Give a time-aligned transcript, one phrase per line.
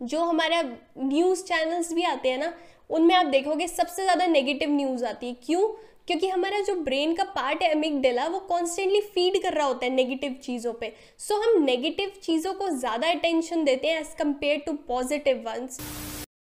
[0.00, 0.62] जो हमारा
[0.98, 2.52] news channels भी आते हैं ना
[2.90, 5.66] उनमें आप देखोगे सबसे ज़्यादा नेगेटिव न्यूज़ आती है। क्यों?
[6.06, 7.94] क्योंकि हमारा जो ब्रेन का पार्ट है एमिक
[8.28, 12.52] वो कॉन्स्टेंटली फ़ीड कर रहा होता है नेगेटिव चीज़ों पे। सो so, हम नेगेटिव चीज़ों
[12.54, 15.80] को ज़्यादा अटेंशन देते हैं as compare to positive ones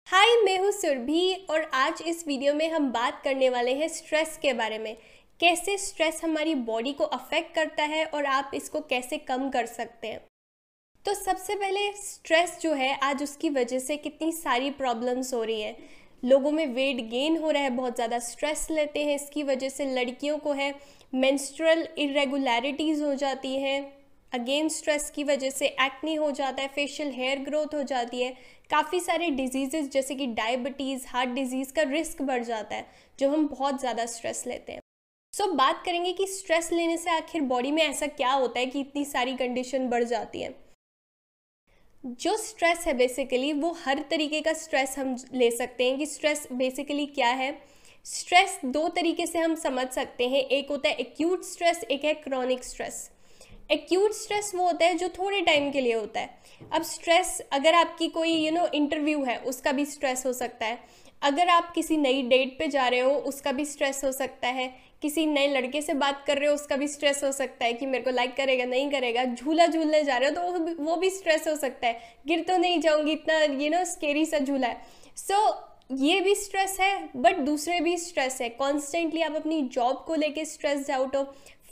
[0.08, 4.40] hi मैं हूँ सुरभि और आज इस वीडियो में हम बात करने वाले हैं स्ट्रेस
[4.42, 4.96] के बारे में।
[5.40, 10.08] कैसे स्ट्रेस हमारी बॉडी को अफेक्ट करता है और आप इसको कैसे कम कर सकते
[10.08, 10.20] हैं।
[11.06, 15.62] तो सबसे पहले स्ट्रेस जो है आज उसकी वजह से कितनी सारी प्रॉब्लम्स हो रही
[15.62, 15.76] हैं।
[16.24, 19.86] लोगों में वेट गेन हो रहा है बहुत ज़्यादा स्ट्रेस लेते हैं। इसकी वजह से
[19.96, 20.74] लड़कियों को है
[21.14, 23.82] मेंस्ट्रुअल इरेगुलरिटीज़ हो जाती हैं।
[24.32, 28.32] अगेन स्ट्रेस की वजह से एक्नी हो जाता है फेशियल हेयर ग्रोथ हो जाती है।
[28.70, 32.86] काफ़ी सारे डिज़ीज़ जैसे कि डायबिटीज़ हार्ट डिज़ीज़ का रिस्क बढ़ जाता है
[33.20, 34.80] जो हम बहुत ज़्यादा स्ट्रेस लेते हैं।
[35.34, 38.66] सो so, बात करेंगे कि स्ट्रेस लेने से आखिर बॉडी में ऐसा क्या होता है
[38.66, 40.56] कि इतनी सारी कंडीशन बढ़ जाती है।
[42.06, 46.48] जो स्ट्रेस है बेसिकली वो हर तरीके का स्ट्रेस हम ले सकते हैं कि स्ट्रेस
[46.52, 47.52] बेसिकली क्या है?
[48.06, 52.14] स्ट्रेस दो तरीके से हम समझ सकते हैं। एक होता है एक्यूट स्ट्रेस एक है
[52.14, 53.10] क्रॉनिक स्ट्रेस
[53.72, 56.38] एक्यूट स्ट्रेस वो होता है जो थोड़े टाइम के लिए होता है।
[56.74, 60.80] अब स्ट्रेस अगर आपकी कोई यू नो इंटरव्यू है, उसका भी स्ट्रेस हो सकता है।
[61.22, 64.91] अगर आप किसी नई डेट पे जा रहे हो, उसका भी स्ट्रेस हो सकता है।
[65.02, 67.86] किसी नए लड़के से बात कर रहे हो उसका भी स्ट्रेस हो सकता है कि
[67.86, 71.48] मेरे को लाइक करेगा नहीं करेगा झूला झूलने जा रहे हो तो वो भी, स्ट्रेस
[71.48, 74.82] हो सकता है। गिर तो नहीं जाऊँगी इतना ये नो स्केरी सा झूला है।
[75.18, 80.04] सो so, ये भी स्ट्रेस है बट दूसरे भी स्ट्रेस है। कॉन्स्टेंटली आप अपनी जॉब
[80.08, 81.24] को लेके स्ट्रेस आउट हो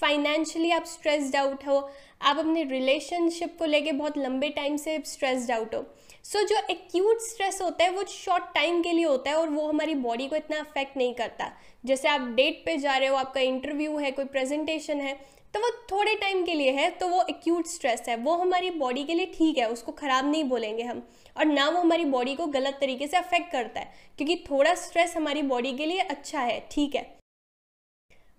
[0.02, 1.78] फाइनेंशियली आप स्ट्रेस्ड आउट हो
[2.22, 5.86] आप अपने रिलेशनशिप को लेके बहुत लंबे टाइम से स्ट्रेस्ड आउट हो।
[6.26, 9.50] सो so, जो एक्यूट स्ट्रेस होता है वो शॉर्ट टाइम के लिए होता है और
[9.50, 11.52] वो हमारी बॉडी को इतना अफेक्ट नहीं करता।
[11.84, 15.14] जैसे आप डेट पे जा रहे हो आपका इंटरव्यू है कोई प्रेजेंटेशन है
[15.54, 19.04] तो वो थोड़े टाइम के लिए है तो वो एक्यूट स्ट्रेस है। वो हमारी बॉडी
[19.04, 21.02] के लिए ठीक है उसको ख़राब नहीं बोलेंगे हम।
[21.36, 25.16] और ना वो हमारी बॉडी को गलत तरीके से अफेक्ट करता है क्योंकि थोड़ा स्ट्रेस
[25.18, 27.19] हमारी बॉडी के लिए अच्छा है ठीक है।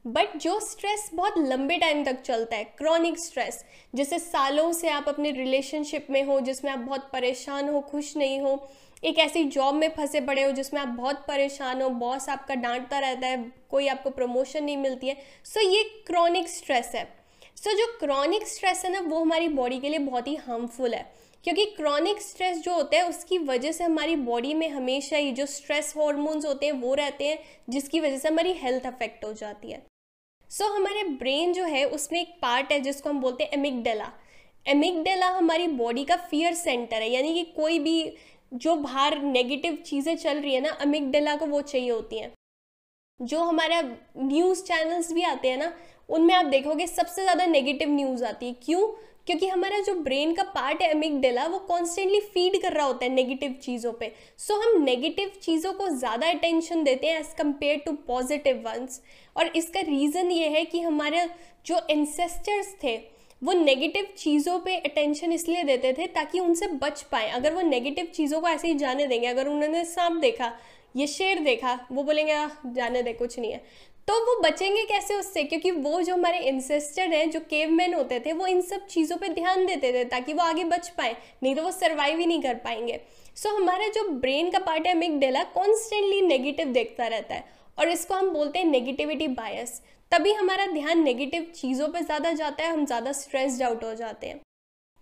[0.06, 5.08] बट जो स्ट्रेस बहुत लंबे टाइम तक चलता है क्रॉनिक स्ट्रेस जैसे सालों से आप
[5.08, 8.68] अपने रिलेशनशिप में हो, जिसमें आप बहुत परेशान हो, खुश नहीं हो,
[9.04, 12.98] एक ऐसी जॉब में फंसे पड़े हो, जिसमें आप बहुत परेशान हो बॉस आपका डांटता
[12.98, 17.04] रहता है, कोई आपको प्रमोशन नहीं मिलती है सो ये क्रॉनिक स्ट्रेस है।
[17.56, 21.12] सो जो क्रॉनिक स्ट्रेस है ना, वो हमारी बॉडी के लिए बहुत ही हार्मफुल है।
[21.44, 25.46] क्योंकि क्रॉनिक स्ट्रेस जो होता है, उसकी वजह से हमारी बॉडी में हमेशा ही जो
[25.46, 27.38] स्ट्रेस हॉर्मोन्स होते हैं, वो रहते हैं,
[27.70, 29.89] जिसकी वजह से हमारी हेल्थ अफेक्ट हो जाती है।
[30.50, 34.10] सो so, हमारे ब्रेन जो है उसमें एक पार्ट है जिसको हम बोलते हैं एमिकडेला
[34.66, 37.10] एमिकडेला हमारी बॉडी का फियर सेंटर है.
[37.10, 38.12] यानी कि कोई भी
[38.54, 42.32] जो बाहर नेगेटिव चीज़ें चल रही है ना अमिगडला को वो चाहिए होती हैं.
[43.20, 43.80] जो हमारा
[44.16, 45.72] न्यूज़ चैनल्स भी आते हैं ना
[46.08, 48.52] उनमें आप देखोगे सबसे ज़्यादा नेगेटिव न्यूज़ आती है.
[48.64, 48.82] क्यों?
[49.30, 53.10] क्योंकि हमारा जो ब्रेन का पार्ट है एमिगडेला वो कॉन्स्टेंटली फ़ीड कर रहा होता है
[53.10, 57.78] नेगेटिव चीज़ों पे। सो so, हम नेगेटिव चीज़ों को ज़्यादा अटेंशन देते हैं as compare
[57.86, 59.00] to positive ones
[59.36, 61.24] और इसका रीज़न ये है कि हमारे
[61.66, 62.96] जो एंसेस्टर्स थे
[63.42, 68.10] वो नेगेटिव चीज़ों पे अटेंशन इसलिए देते थे ताकि उनसे बच पाए। अगर वो नेगेटिव
[68.14, 70.52] चीज़ों को ऐसे ही जाने देंगे अगर उन्होंने सांप देखा
[70.96, 72.34] ये शेर देखा वो बोलेंगे
[72.74, 73.62] जाने दे कुछ नहीं है।
[74.10, 75.42] तो वो बचेंगे कैसे उससे?
[75.44, 79.28] क्योंकि वो जो हमारे इंसेस्टर हैं जो केवमैन होते थे वो इन सब चीज़ों पे
[79.28, 82.54] ध्यान देते थे ताकि वो आगे बच पाए नहीं तो वो सर्वाइव ही नहीं कर
[82.54, 83.00] पाएँगे।
[83.36, 87.44] सो so, हमारा जो ब्रेन का पार्ट है मिगडेला कॉन्स्टेंटली नेगेटिव देखता रहता है
[87.78, 89.80] और इसको हम बोलते हैं नेगेटिविटी बायस
[90.12, 94.26] तभी हमारा ध्यान नेगेटिव चीज़ों पर ज़्यादा जाता है हम ज़्यादा स्ट्रेस्ड आउट हो जाते
[94.26, 94.40] हैं।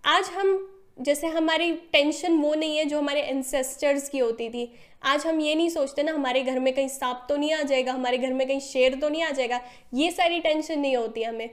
[0.05, 0.57] आज हम
[0.99, 4.71] जैसे हमारी टेंशन वो नहीं है जो हमारे एंसेस्टर्स की होती थी।
[5.05, 7.93] आज हम ये नहीं सोचते ना, हमारे घर में कहीं सांप तो नहीं आ जाएगा,
[7.93, 9.61] हमारे घर में कहीं शेर तो नहीं आ जाएगा।
[9.95, 11.49] ये सारी टेंशन नहीं होती हमें।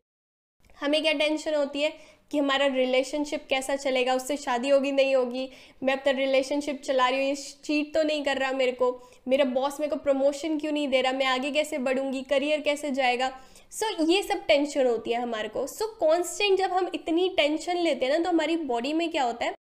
[0.77, 1.93] हमें क्या टेंशन होती है
[2.31, 4.13] कि हमारा रिलेशनशिप कैसा चलेगा?
[4.13, 5.49] उससे शादी होगी, नहीं होगी।
[5.83, 8.91] मैं अपना रिलेशनशिप चला रही हूँ, ये चीट तो नहीं कर रहा मेरे को।
[9.27, 11.11] मेरा बॉस मेरे को प्रमोशन क्यों नहीं दे रहा?
[11.13, 12.21] मैं आगे कैसे बढ़ूँगी?
[12.21, 13.31] करियर कैसे जाएगा?
[13.75, 17.27] सो so, ये सब टेंशन होती है हमारे को। सो so, कॉन्स्टेंट जब हम इतनी
[17.37, 19.53] टेंशन लेते हैं ना तो हमारी बॉडी में क्या होता है?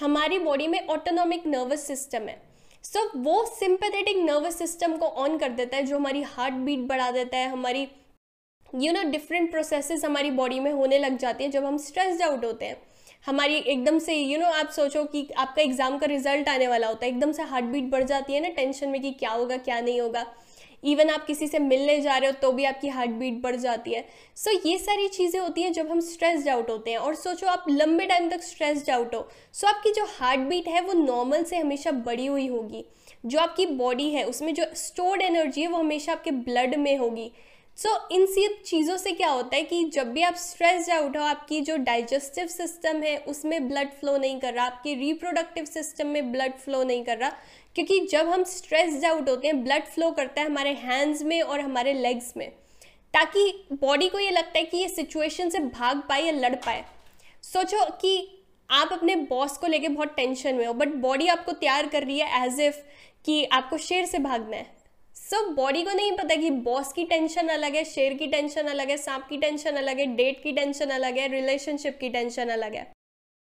[0.00, 2.40] हमारी बॉडी में ऑटोनॉमिक नर्वस सिस्टम है।
[2.84, 6.86] सो so, वो सिंपथेटिक नर्वस सिस्टम को ऑन कर देता है जो हमारी हार्ट बीट
[6.88, 7.86] बढ़ा देता है हमारी
[8.74, 12.44] यू नो डिफरेंट प्रोसेसेस हमारी बॉडी में होने लग जाते हैं जब हम स्ट्रेस्ड आउट
[12.44, 12.76] होते हैं।
[13.26, 16.68] हमारी एकदम से यू you नो know, आप सोचो कि आपका एग्ज़ाम का रिज़ल्ट आने
[16.68, 19.30] वाला होता है एकदम से हार्ट बीट बढ़ जाती है ना टेंशन में कि क्या
[19.30, 20.26] होगा क्या नहीं होगा।
[20.82, 23.94] इवन आप किसी से मिलने जा रहे हो तो भी आपकी हार्ट बीट बढ़ जाती
[23.94, 24.04] है।
[24.36, 27.46] सो so, ये सारी चीज़ें होती हैं जब हम स्ट्रेस्ड आउट होते हैं। और सोचो
[27.46, 30.92] आप लंबे टाइम तक स्ट्रेस्ड आउट हो। सो so, आपकी जो हार्ट बीट है वो
[30.92, 32.84] नॉर्मल से हमेशा बढ़ी हुई होगी।
[33.26, 37.30] जो आपकी बॉडी है उसमें जो स्टोर्ड एनर्जी है वो हमेशा आपके ब्लड में होगी।
[37.78, 41.16] सो so, इन सब चीज़ों से क्या होता है कि जब भी आप स्ट्रेस आउट
[41.16, 46.06] हो आपकी जो डाइजेस्टिव सिस्टम है उसमें ब्लड फ्लो नहीं कर रहा आपकी रिप्रोडक्टिव सिस्टम
[46.06, 47.32] में ब्लड फ्लो नहीं कर रहा
[47.76, 51.60] क्योंकि जब हम स्ट्रेस आउट होते हैं ब्लड फ्लो करता है हमारे हैंड्स में और
[51.60, 52.48] हमारे लेग्स में
[53.14, 56.84] ताकि बॉडी को ये लगता है कि ये सिचुएशन से भाग पाए या लड़ पाए।
[57.44, 61.86] सोचो कि आप अपने बॉस को लेके बहुत टेंशन में हो बट बॉडी आपको तैयार
[61.86, 62.80] कर रही है एज इफ़
[63.24, 64.66] कि आपको शेर से भागना है।
[65.16, 68.66] सो so, बॉडी को नहीं पता कि बॉस की टेंशन अलग है शेर की टेंशन
[68.66, 72.48] अलग है सांप की टेंशन अलग है डेट की टेंशन अलग है रिलेशनशिप की टेंशन
[72.48, 72.95] अलग है।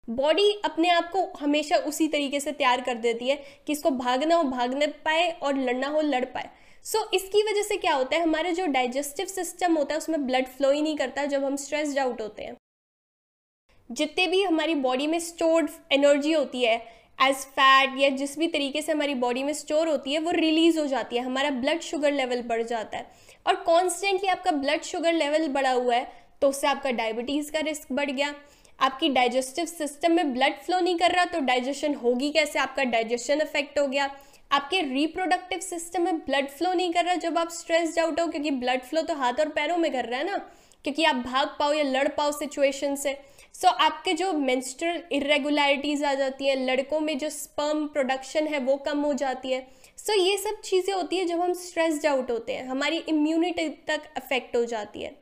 [0.08, 3.36] बॉडी अपने आप को हमेशा उसी तरीके से तैयार कर देती है
[3.68, 6.50] कि इसको भागना हो भागने पाए और लड़ना हो लड़ पाए।
[6.86, 8.22] सो so, इसकी वजह से क्या होता है?
[8.24, 12.00] हमारे जो डाइजेस्टिव सिस्टम होता है उसमें ब्लड फ्लो ही नहीं करता जब हम स्ट्रेस्ड
[12.00, 12.56] आउट होते हैं।
[13.90, 16.76] जितने भी हमारी बॉडी में स्टोर्ड एनर्जी होती है
[17.20, 20.80] एज फैट या जिस भी तरीके से हमारी बॉडी में स्टोर होती है वो रिलीज़
[20.80, 23.12] हो जाती है। हमारा ब्लड शुगर लेवल बढ़ जाता है।
[23.48, 26.12] और कॉन्स्टेंटली आपका ब्लड शुगर लेवल बढ़ा हुआ है
[26.42, 28.34] तो उससे आपका डायबिटीज़ का रिस्क बढ़ गया।
[28.82, 32.60] आपकी डाइजेस्टिव सिस्टम में ब्लड फ्लो नहीं कर रहा तो डाइजेशन होगी कैसे?
[32.60, 34.10] आपका डाइजेशन इफ़ेक्ट हो गया।
[34.52, 38.52] आपके रिप्रोडक्टिव सिस्टम में ब्लड फ्लो नहीं कर रहा जब आप स्ट्रेस्ड आउट हो क्योंकि
[38.52, 40.38] ब्लड फ्लो तो हाथ और पैरों में कर रहा है ना
[40.86, 43.14] क्योंकि आप भाग पाओ या लड़ पाओ सिचुएशन से।
[43.54, 48.60] सो so, आपके जो मेंस्ट्रुअल इरेगुलरिटीज़ आ जाती है लड़कों में जो स्पर्म प्रोडक्शन है
[48.60, 49.62] वो कम हो जाती है।
[49.98, 53.70] सो so, ये सब चीज़ें होती है जब हम स्ट्रेस्ड आउट होते हैं। हमारी इम्यूनिटी
[53.88, 55.16] तक अफेक्ट हो जाती है।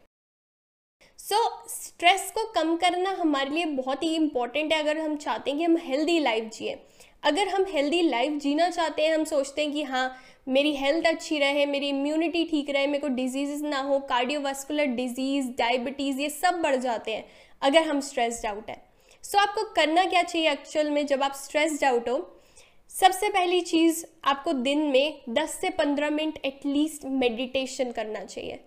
[1.30, 5.52] सो so, स्ट्रेस को कम करना हमारे लिए बहुत ही इंपॉर्टेंट है। अगर हम चाहते
[5.52, 6.80] हैं कि हम हेल्दी लाइफ जिए।
[7.24, 10.18] अगर हम हेल्दी लाइफ जीना चाहते हैं हम सोचते हैं कि हाँ
[10.48, 15.48] मेरी हेल्थ अच्छी रहे मेरी इम्यूनिटी ठीक रहे मेरे को डिज़ीज़ ना हो कार्डियोवास्कुलर डिज़ीज़
[15.48, 17.26] डायबिटीज़ ये सब बढ़ जाते हैं
[17.62, 18.86] अगर हम स्ट्रेस्ड आउट है।
[19.24, 21.06] सो so, आपको करना क्या चाहिए एक्चुअल में?
[21.06, 22.42] जब आप स्ट्रेस्ड आउट हो
[22.90, 28.60] सबसे पहली चीज़ आपको दिन में 10 से 15 मिनट एटलीस्ट मेडिटेशन करना चाहिए।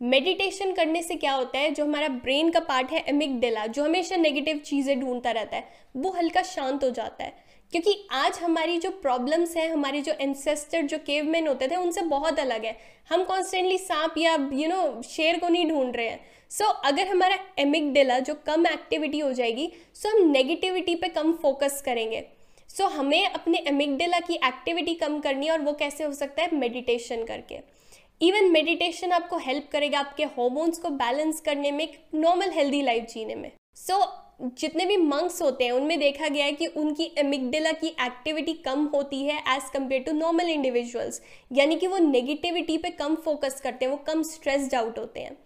[0.00, 1.70] मेडिटेशन करने से क्या होता है?
[1.70, 6.10] जो हमारा ब्रेन का पार्ट है एमिक जो हमेशा नेगेटिव चीज़ें ढूंढता रहता है वो
[6.10, 10.98] हल्का शांत हो जाता है। क्योंकि आज हमारी जो प्रॉब्लम्स हैं हमारे जो एंसेस्टर जो
[10.98, 12.76] केवमैन होते थे उनसे बहुत अलग है।
[13.10, 17.08] हम कॉन्स्टेंटली सांप या यू नो शेर को नहीं ढूंढ रहे हैं। सो so, अगर
[17.08, 17.92] हमारा एमिक
[18.24, 22.24] जो कम एक्टिविटी हो जाएगी सो so हम नेगेटिविटी पे कम फोकस करेंगे।
[22.68, 26.42] सो so, हमें अपने एमिक की एक्टिविटी कम करनी है और वो कैसे हो सकता
[26.42, 26.56] है?
[26.56, 27.77] मेडिटेशन करके।
[28.20, 33.34] इवन मेडिटेशन आपको हेल्प करेगा आपके हॉर्मोन्स को बैलेंस करने में नॉर्मल हेल्दी लाइफ जीने
[33.34, 37.72] में। सो so, जितने भी मंक्स होते हैं उनमें देखा गया है कि उनकी एमिगडेला
[37.72, 41.20] की एक्टिविटी कम होती है as compare to normal individuals
[41.52, 45.36] यानी कि वो नेगेटिविटी पे कम फोकस करते हैं वो कम स्ट्रेस्ड आउट होते हैं।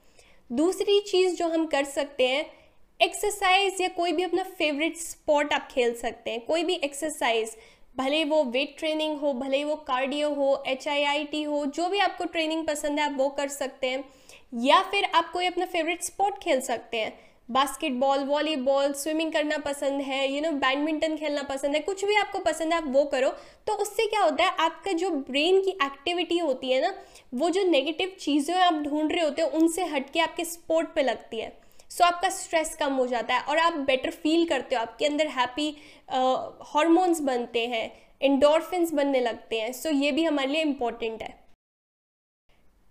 [0.50, 2.44] दूसरी चीज़ जो हम कर सकते हैं
[3.00, 7.56] एक्सरसाइज या कोई भी अपना फेवरेट स्पॉट आप खेल सकते हैं कोई भी एक्सरसाइज
[7.96, 12.66] भले वो वेट ट्रेनिंग हो, भले वो कार्डियो हो एचआईआईटी हो, जो भी आपको ट्रेनिंग
[12.66, 14.04] पसंद है, आप वो कर सकते हैं।
[14.60, 17.12] या फिर आप कोई अपना फेवरेट स्पोर्ट खेल सकते हैं।
[17.48, 22.38] बास्केटबॉल वॉलीबॉल स्विमिंग करना पसंद है यू नो बैडमिंटन खेलना पसंद है, कुछ भी आपको
[22.38, 23.30] पसंद है, आप वो करो।
[23.66, 26.94] तो उससे क्या होता है, आपका जो ब्रेन की एक्टिविटी होती है ना,
[27.34, 31.02] वो जो नेगेटिव चीज़ें आप ढूंढ रहे होते हो, उनसे हट के आपके स्पोर्ट पे
[31.02, 31.61] लगती है।
[31.92, 35.26] सो आपका स्ट्रेस कम हो जाता है और आप बेटर फील करते हो। आपके अंदर
[35.26, 35.68] हैप्पी
[36.74, 37.90] हॉर्मोन्स बनते हैं
[38.22, 41.34] इंडोरफिन्स बनने लगते हैं। सो so, ये भी हमारे लिए इम्पोर्टेंट है।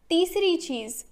[0.09, 1.03] तीसरी चीज़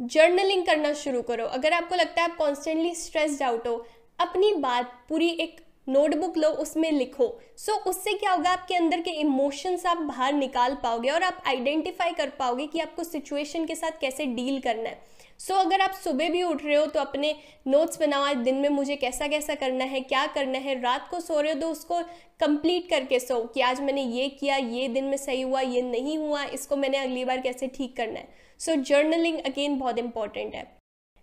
[0.00, 3.86] जर्नलिंग करना शुरू करो। अगर आपको लगता है आप कॉन्स्टेंटली स्ट्रेस्ड आउट हो
[4.20, 7.26] अपनी बात पूरी एक नोटबुक लो उसमें लिखो।
[7.56, 8.50] सो so, उससे क्या होगा?
[8.50, 13.04] आपके अंदर के इमोशंस आप बाहर निकाल पाओगे और आप आइडेंटिफाई कर पाओगे कि आपको
[13.04, 16.74] सिचुएशन के साथ कैसे डील करना है। सो so, अगर आप सुबह भी उठ रहे
[16.74, 17.34] हो तो अपने
[17.66, 21.20] नोट्स बनाओ आज दिन में मुझे कैसा कैसा करना है क्या करना है। रात को
[21.20, 22.00] सो रहे हो तो उसको
[22.40, 26.16] कंप्लीट करके सो कि आज मैंने ये किया ये दिन में सही हुआ ये नहीं
[26.18, 28.28] हुआ इसको मैंने अगली बार कैसे ठीक करना है।
[28.60, 30.66] सो जर्नलिंग अगेन बहुत इंपॉर्टेंट है।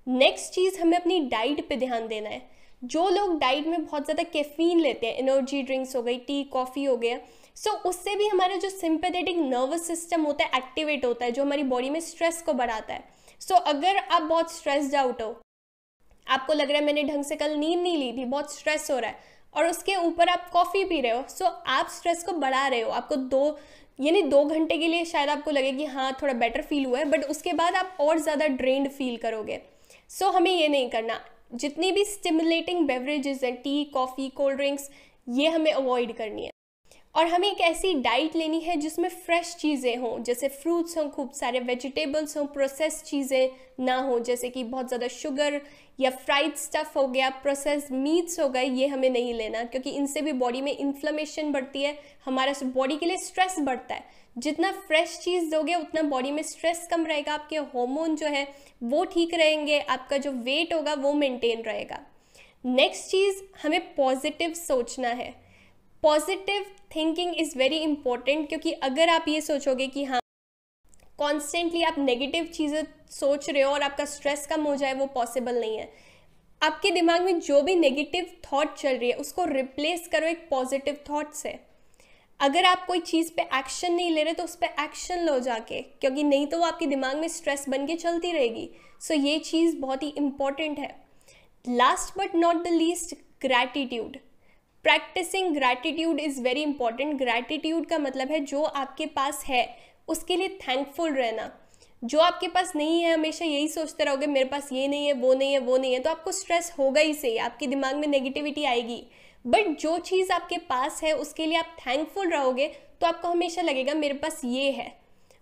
[0.08, 2.42] नेक्स्ट चीज़ हमें अपनी डाइट पे ध्यान देना है।
[2.82, 6.84] जो लोग डाइट में बहुत ज़्यादा कैफीन लेते हैं एनर्जी ड्रिंक्स हो गई टी कॉफ़ी
[6.84, 7.18] हो गया
[7.56, 11.44] सो so, उससे भी हमारा जो सिंपैथेटिक नर्वस सिस्टम होता है एक्टिवेट होता है जो
[11.44, 13.04] हमारी बॉडी में स्ट्रेस को बढ़ाता है।
[13.42, 15.36] सो so, अगर आप बहुत स्ट्रेस्ड आउट हो
[16.28, 18.98] आपको लग रहा है मैंने ढंग से कल नींद नहीं ली थी बहुत स्ट्रेस हो
[19.00, 22.32] रहा है और उसके ऊपर आप कॉफ़ी पी रहे हो सो so, आप स्ट्रेस को
[22.34, 23.58] बढ़ा रहे हो। आपको दो
[24.00, 27.06] यानी दो घंटे के लिए शायद आपको लगे कि हाँ थोड़ा बेटर फील हुआ है
[27.06, 29.62] बट उसके बाद आप और ज़्यादा ड्रेन्ड फील करोगे।
[30.10, 31.20] सो so, हमें ये नहीं करना।
[31.54, 34.90] जितनी भी स्टिमुलेटिंग बेवरेजेस हैं टी कॉफ़ी कोल्ड ड्रिंक्स
[35.28, 36.51] ये हमें अवॉइड करनी है।
[37.16, 41.32] और हमें एक ऐसी डाइट लेनी है जिसमें फ्रेश चीज़ें हों, जैसे फ्रूट्स हों, खूब
[41.32, 43.50] सारे वेजिटेबल्स हों प्रोसेस चीज़ें
[43.80, 45.62] ना हो, जैसे कि बहुत ज़्यादा शुगर
[46.00, 50.22] या फ्राइड स्टफ़ हो गया प्रोसेस मीट्स हो गए, ये हमें नहीं लेना, क्योंकि इनसे
[50.22, 54.04] भी बॉडी में इन्फ्लेमेशन बढ़ती है, हमारा बॉडी के लिए स्ट्रेस बढ़ता है।
[54.38, 58.48] जितना फ्रेश चीज़ दोगे, उतना बॉडी में स्ट्रेस कम रहेगा, आपके हॉर्मोन जो है,
[58.84, 62.00] वो ठीक रहेंगे, आपका जो वेट होगा, वो मेंटेन रहेगा।
[62.66, 65.41] नेक्स्ट चीज़, हमें पॉजिटिव सोचना है।
[66.04, 66.64] Positive
[66.96, 70.20] thinking is very important क्योंकि अगर आप ये सोचोगे कि हाँ
[71.20, 75.60] कॉन्स्टेंटली आप नेगेटिव चीज़ें सोच रहे हो और आपका स्ट्रेस कम हो जाए वो पॉसिबल
[75.60, 75.92] नहीं है।
[76.62, 80.98] आपके दिमाग में जो भी नेगेटिव थॉट चल रही है उसको रिप्लेस करो एक पॉजिटिव
[81.10, 81.58] थॉट से।
[82.40, 85.82] अगर आप कोई चीज़ पे एक्शन नहीं ले रहे तो उस पर एक्शन लो जाके
[85.82, 88.70] क्योंकि नहीं तो वो आपके दिमाग में स्ट्रेस बन के चलती रहेगी।
[89.02, 90.90] सो so, ये चीज़ बहुत ही इंपॉर्टेंट है।
[91.66, 94.18] Last but not the least gratitude
[94.86, 100.48] practising gratitude is very important gratitude का मतलब है जो आपके पास है, उसके लिए
[100.62, 101.52] थैंकफुल रहना।
[102.04, 105.34] जो आपके पास नहीं है, हमेशा यही सोचते रहोगे, मेरे पास ये नहीं है, वो
[105.34, 108.64] नहीं है, वो नहीं है तो आपको स्ट्रेस होगा ही सही, आपके दिमाग में नेगेटिविटी
[108.64, 109.04] आएगी।
[109.46, 112.68] बट जो चीज़ आपके पास है, उसके लिए आप थैंकफुल रहोगे
[113.02, 114.92] तो आपको हमेशा लगेगा, मेरे पास ये है।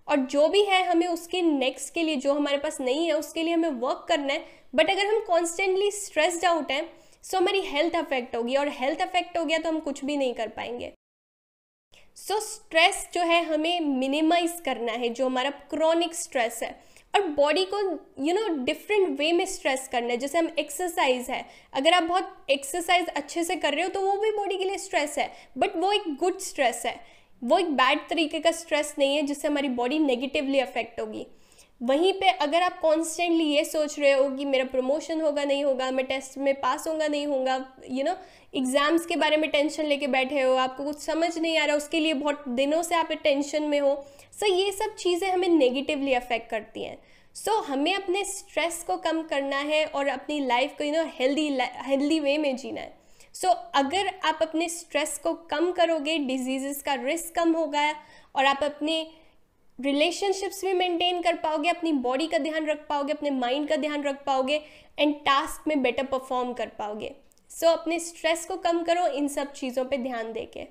[0.07, 3.43] और जो भी है, हमें उसके नेक्स्ट के लिए, जो हमारे पास नहीं है, उसके
[3.43, 6.83] लिए हमें वर्क करना है। बट अगर हम कॉन्स्टेंटली स्ट्रेस्ड आउट हैं
[7.23, 10.33] सो हमारी हेल्थ अफेक्ट होगी और हेल्थ अफेक्ट हो गया तो हम कुछ भी नहीं
[10.33, 10.93] कर पाएँगे।
[12.17, 16.69] सो so, स्ट्रेस जो है हमें मिनिमाइज करना है जो हमारा क्रॉनिक स्ट्रेस है।
[17.13, 17.79] और बॉडी को
[18.25, 22.45] यू नो डिफरेंट वे में स्ट्रेस करना है जैसे हम एक्सरसाइज है। अगर आप बहुत
[22.49, 25.75] एक्सरसाइज अच्छे से कर रहे हो तो वो भी बॉडी के लिए स्ट्रेस है बट
[25.75, 26.99] वो एक गुड स्ट्रेस है।
[27.41, 31.25] वो एक बैड तरीके का स्ट्रेस नहीं है जिससे हमारी बॉडी नेगेटिवली अफेक्ट होगी।
[31.81, 35.89] वहीं पे अगर आप कॉन्स्टेंटली ये सोच रहे हो कि मेरा प्रमोशन होगा नहीं होगा
[35.91, 37.55] मैं टेस्ट में पास होगा नहीं होगा
[37.89, 38.15] यू नो
[38.55, 41.99] एग्ज़ाम्स के बारे में टेंशन लेके बैठे हो आपको कुछ समझ नहीं आ रहा उसके
[41.99, 43.95] लिए बहुत दिनों से आप टेंशन में हो
[44.33, 46.97] सो so, ये सब चीज़ें हमें नेगेटिवली अफेक्ट करती हैं।
[47.35, 51.03] सो so, हमें अपने स्ट्रेस को कम करना है और अपनी लाइफ को you know
[51.19, 51.47] healthy
[51.85, 52.93] healthy way में जीना है।
[53.35, 57.89] सो so, अगर आप अपने स्ट्रेस को कम करोगे डिज़ीज़ का रिस्क कम होगा
[58.35, 59.05] और आप अपने
[59.81, 64.03] रिलेशनशिप्स भी मेंटेन कर पाओगे अपनी बॉडी का ध्यान रख पाओगे अपने माइंड का ध्यान
[64.03, 64.61] रख पाओगे
[64.99, 67.15] एंड टास्क में बेटर परफॉर्म कर पाओगे।
[67.49, 70.65] सो so, अपने स्ट्रेस को कम करो इन सब चीज़ों पे ध्यान देके।